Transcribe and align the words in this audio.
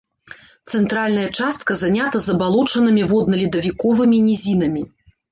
Цэнтральная 0.77 1.25
частка 1.41 1.75
занята 1.81 2.21
забалочанымі 2.27 3.03
водна-ледавіковымі 3.11 4.17
нізінамі. 4.31 4.83